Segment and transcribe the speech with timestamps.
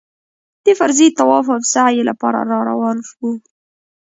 [0.65, 3.31] د فرضي طواف او سعيې لپاره راروان شوو.